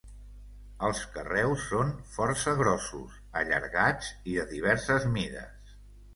[0.85, 5.79] Els carreus són força grossos, allargats i de diverses mides.